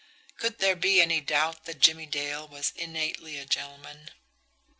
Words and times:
Could 0.35 0.57
there 0.57 0.75
be 0.75 0.99
any 0.99 1.21
doubt 1.21 1.65
that 1.65 1.79
Jimmie 1.79 2.07
Dale 2.07 2.47
was 2.47 2.73
innately 2.75 3.37
a 3.37 3.45
gentleman? 3.45 4.09